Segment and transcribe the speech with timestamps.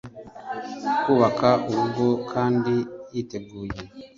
[1.03, 2.75] kubaka urugo kandi
[3.13, 3.79] yiteguye